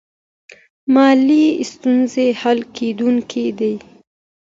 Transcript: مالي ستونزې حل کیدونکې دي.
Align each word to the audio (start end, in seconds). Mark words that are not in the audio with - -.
مالي 0.93 1.45
ستونزې 1.71 2.27
حل 2.41 2.59
کیدونکې 2.77 3.45
دي. 3.59 3.73